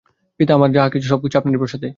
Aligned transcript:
পিতা, 0.39 0.51
আমার 0.55 0.69
যাহা-কিছু 0.71 1.07
সব 1.07 1.19
আপনারই 1.37 1.57
প্রসাদে। 1.57 1.89